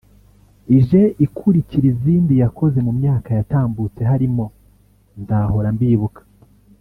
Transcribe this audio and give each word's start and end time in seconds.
ije 0.77 1.01
ikurikira 1.25 1.85
izindi 1.93 2.33
yakoze 2.43 2.77
mu 2.85 2.91
myaka 2.99 3.29
yatambutse 3.37 4.01
harimo 4.11 4.45
’Nzahora 5.21 5.69
Mbibuka’ 5.75 6.21